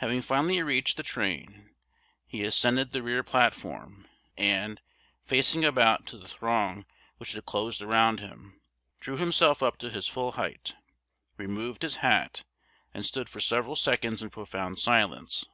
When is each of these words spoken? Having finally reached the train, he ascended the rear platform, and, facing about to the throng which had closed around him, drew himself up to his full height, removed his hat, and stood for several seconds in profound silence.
Having 0.00 0.20
finally 0.20 0.62
reached 0.62 0.98
the 0.98 1.02
train, 1.02 1.70
he 2.26 2.44
ascended 2.44 2.92
the 2.92 3.02
rear 3.02 3.22
platform, 3.22 4.06
and, 4.36 4.82
facing 5.24 5.64
about 5.64 6.06
to 6.08 6.18
the 6.18 6.28
throng 6.28 6.84
which 7.16 7.32
had 7.32 7.46
closed 7.46 7.80
around 7.80 8.20
him, 8.20 8.60
drew 9.00 9.16
himself 9.16 9.62
up 9.62 9.78
to 9.78 9.88
his 9.88 10.06
full 10.06 10.32
height, 10.32 10.74
removed 11.38 11.80
his 11.80 11.96
hat, 12.04 12.44
and 12.92 13.06
stood 13.06 13.30
for 13.30 13.40
several 13.40 13.74
seconds 13.74 14.20
in 14.22 14.28
profound 14.28 14.78
silence. 14.78 15.46